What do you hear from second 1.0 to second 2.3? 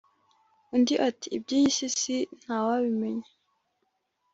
ati: iby’iyi si